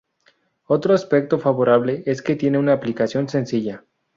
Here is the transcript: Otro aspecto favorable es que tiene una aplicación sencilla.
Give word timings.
Otro 0.65 0.95
aspecto 0.95 1.37
favorable 1.37 2.01
es 2.07 2.23
que 2.23 2.35
tiene 2.35 2.57
una 2.57 2.73
aplicación 2.73 3.29
sencilla. 3.29 3.85